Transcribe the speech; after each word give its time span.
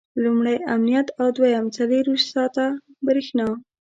لومړی 0.23 0.57
امنیت 0.73 1.07
او 1.19 1.27
دویم 1.37 1.65
څلرویشت 1.75 2.27
ساعته 2.33 2.65
برېښنا. 3.07 3.47